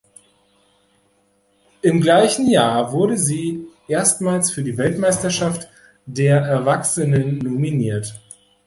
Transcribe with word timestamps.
Im 1.83 2.01
gleichen 2.01 2.49
Jahr 2.49 2.91
wurde 2.91 3.19
sie 3.19 3.67
erstmals 3.87 4.49
für 4.49 4.63
die 4.63 4.79
Weltmeisterschaft 4.79 5.69
der 6.07 6.37
Erwachsenen 6.41 7.37
nominiert. 7.37 8.19